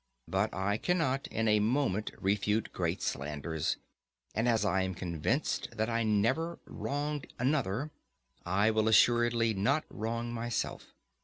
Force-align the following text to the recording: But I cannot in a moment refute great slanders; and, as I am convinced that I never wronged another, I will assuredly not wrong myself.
But 0.27 0.51
I 0.51 0.77
cannot 0.77 1.27
in 1.27 1.47
a 1.47 1.59
moment 1.59 2.09
refute 2.17 2.73
great 2.73 3.03
slanders; 3.03 3.77
and, 4.33 4.49
as 4.49 4.65
I 4.65 4.81
am 4.81 4.95
convinced 4.95 5.69
that 5.77 5.91
I 5.91 6.01
never 6.01 6.57
wronged 6.65 7.31
another, 7.37 7.91
I 8.43 8.71
will 8.71 8.87
assuredly 8.87 9.53
not 9.53 9.85
wrong 9.91 10.33
myself. 10.33 10.95